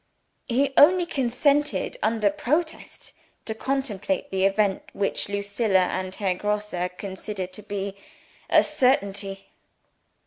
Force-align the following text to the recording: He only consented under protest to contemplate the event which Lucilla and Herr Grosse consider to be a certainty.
He 0.47 0.73
only 0.77 1.05
consented 1.05 1.95
under 2.01 2.31
protest 2.31 3.13
to 3.45 3.53
contemplate 3.53 4.31
the 4.31 4.45
event 4.45 4.81
which 4.93 5.29
Lucilla 5.29 5.77
and 5.77 6.15
Herr 6.15 6.33
Grosse 6.33 6.73
consider 6.97 7.45
to 7.45 7.61
be 7.61 7.95
a 8.49 8.63
certainty. 8.63 9.51